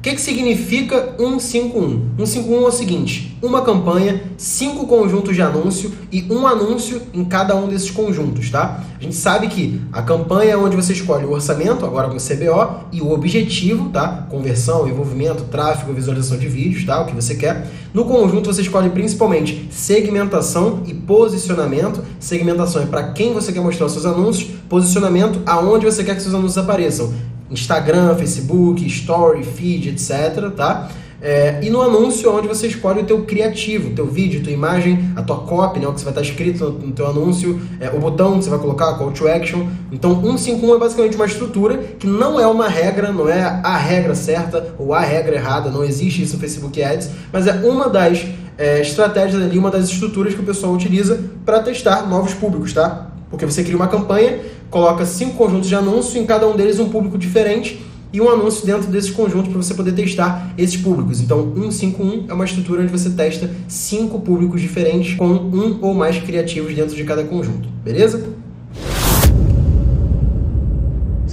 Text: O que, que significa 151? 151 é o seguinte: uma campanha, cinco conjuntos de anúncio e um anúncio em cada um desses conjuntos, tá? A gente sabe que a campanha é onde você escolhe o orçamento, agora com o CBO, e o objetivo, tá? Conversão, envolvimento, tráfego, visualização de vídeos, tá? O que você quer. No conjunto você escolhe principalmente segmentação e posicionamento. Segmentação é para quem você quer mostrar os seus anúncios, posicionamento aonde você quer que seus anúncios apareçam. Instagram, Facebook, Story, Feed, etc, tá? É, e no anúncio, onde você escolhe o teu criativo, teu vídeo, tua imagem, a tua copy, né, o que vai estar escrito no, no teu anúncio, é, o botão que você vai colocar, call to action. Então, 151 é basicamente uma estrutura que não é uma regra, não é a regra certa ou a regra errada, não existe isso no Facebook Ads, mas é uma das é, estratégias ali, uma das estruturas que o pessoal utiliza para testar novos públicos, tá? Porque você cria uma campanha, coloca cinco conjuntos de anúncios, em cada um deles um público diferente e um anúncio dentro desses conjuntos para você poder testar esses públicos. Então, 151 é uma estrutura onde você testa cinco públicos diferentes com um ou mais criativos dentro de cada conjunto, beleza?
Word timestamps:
O 0.00 0.02
que, 0.02 0.14
que 0.14 0.20
significa 0.22 1.14
151? 1.18 2.16
151 2.16 2.64
é 2.64 2.68
o 2.68 2.70
seguinte: 2.72 3.36
uma 3.42 3.60
campanha, 3.60 4.22
cinco 4.38 4.86
conjuntos 4.86 5.36
de 5.36 5.42
anúncio 5.42 5.92
e 6.10 6.26
um 6.30 6.46
anúncio 6.46 7.02
em 7.12 7.22
cada 7.22 7.54
um 7.54 7.68
desses 7.68 7.90
conjuntos, 7.90 8.48
tá? 8.48 8.82
A 8.98 9.02
gente 9.02 9.14
sabe 9.14 9.48
que 9.48 9.78
a 9.92 10.00
campanha 10.00 10.52
é 10.52 10.56
onde 10.56 10.74
você 10.74 10.94
escolhe 10.94 11.26
o 11.26 11.32
orçamento, 11.32 11.84
agora 11.84 12.08
com 12.08 12.16
o 12.16 12.18
CBO, 12.18 12.86
e 12.90 13.02
o 13.02 13.12
objetivo, 13.12 13.90
tá? 13.90 14.26
Conversão, 14.30 14.88
envolvimento, 14.88 15.44
tráfego, 15.44 15.92
visualização 15.92 16.38
de 16.38 16.48
vídeos, 16.48 16.86
tá? 16.86 17.02
O 17.02 17.04
que 17.04 17.14
você 17.14 17.34
quer. 17.34 17.70
No 17.92 18.06
conjunto 18.06 18.50
você 18.50 18.62
escolhe 18.62 18.88
principalmente 18.88 19.68
segmentação 19.70 20.82
e 20.86 20.94
posicionamento. 20.94 22.02
Segmentação 22.18 22.84
é 22.84 22.86
para 22.86 23.12
quem 23.12 23.34
você 23.34 23.52
quer 23.52 23.60
mostrar 23.60 23.84
os 23.84 23.92
seus 23.92 24.06
anúncios, 24.06 24.50
posicionamento 24.66 25.42
aonde 25.44 25.84
você 25.84 26.02
quer 26.02 26.16
que 26.16 26.22
seus 26.22 26.34
anúncios 26.34 26.56
apareçam. 26.56 27.12
Instagram, 27.50 28.14
Facebook, 28.16 28.86
Story, 28.86 29.44
Feed, 29.44 29.88
etc, 29.90 30.50
tá? 30.56 30.90
É, 31.22 31.60
e 31.62 31.68
no 31.68 31.82
anúncio, 31.82 32.34
onde 32.34 32.48
você 32.48 32.66
escolhe 32.66 33.00
o 33.00 33.04
teu 33.04 33.22
criativo, 33.24 33.90
teu 33.90 34.06
vídeo, 34.06 34.42
tua 34.42 34.52
imagem, 34.52 35.12
a 35.14 35.22
tua 35.22 35.40
copy, 35.40 35.78
né, 35.78 35.86
o 35.86 35.92
que 35.92 36.02
vai 36.02 36.12
estar 36.12 36.22
escrito 36.22 36.64
no, 36.64 36.70
no 36.70 36.92
teu 36.92 37.06
anúncio, 37.06 37.60
é, 37.78 37.90
o 37.90 37.98
botão 37.98 38.38
que 38.38 38.44
você 38.44 38.50
vai 38.50 38.58
colocar, 38.58 38.94
call 38.94 39.10
to 39.12 39.28
action. 39.28 39.66
Então, 39.92 40.14
151 40.14 40.74
é 40.74 40.78
basicamente 40.78 41.16
uma 41.16 41.26
estrutura 41.26 41.76
que 41.98 42.06
não 42.06 42.40
é 42.40 42.46
uma 42.46 42.68
regra, 42.68 43.12
não 43.12 43.28
é 43.28 43.42
a 43.42 43.76
regra 43.76 44.14
certa 44.14 44.74
ou 44.78 44.94
a 44.94 45.00
regra 45.00 45.34
errada, 45.36 45.70
não 45.70 45.84
existe 45.84 46.22
isso 46.22 46.34
no 46.34 46.40
Facebook 46.40 46.82
Ads, 46.82 47.10
mas 47.30 47.46
é 47.46 47.52
uma 47.52 47.90
das 47.90 48.24
é, 48.56 48.80
estratégias 48.80 49.42
ali, 49.42 49.58
uma 49.58 49.70
das 49.70 49.90
estruturas 49.90 50.34
que 50.34 50.40
o 50.40 50.44
pessoal 50.44 50.72
utiliza 50.72 51.20
para 51.44 51.60
testar 51.60 52.08
novos 52.08 52.32
públicos, 52.32 52.72
tá? 52.72 53.08
Porque 53.28 53.44
você 53.44 53.62
cria 53.62 53.76
uma 53.76 53.88
campanha, 53.88 54.40
coloca 54.70 55.04
cinco 55.04 55.34
conjuntos 55.34 55.68
de 55.68 55.74
anúncios, 55.74 56.16
em 56.16 56.24
cada 56.24 56.48
um 56.48 56.56
deles 56.56 56.78
um 56.78 56.88
público 56.88 57.18
diferente 57.18 57.84
e 58.12 58.20
um 58.20 58.28
anúncio 58.28 58.66
dentro 58.66 58.90
desses 58.90 59.10
conjuntos 59.10 59.48
para 59.48 59.62
você 59.62 59.74
poder 59.74 59.92
testar 59.92 60.52
esses 60.56 60.76
públicos. 60.76 61.20
Então, 61.20 61.52
151 61.54 62.26
é 62.28 62.32
uma 62.32 62.44
estrutura 62.44 62.82
onde 62.82 62.90
você 62.90 63.10
testa 63.10 63.50
cinco 63.68 64.20
públicos 64.20 64.60
diferentes 64.60 65.16
com 65.16 65.26
um 65.26 65.78
ou 65.80 65.94
mais 65.94 66.18
criativos 66.18 66.74
dentro 66.74 66.96
de 66.96 67.04
cada 67.04 67.22
conjunto, 67.24 67.68
beleza? 67.84 68.24